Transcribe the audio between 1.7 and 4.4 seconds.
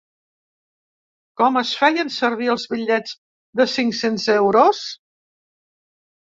feien servir els bitllets de cinc-cents